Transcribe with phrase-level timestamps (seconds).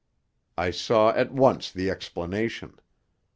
[0.57, 2.79] I saw at once the explanation.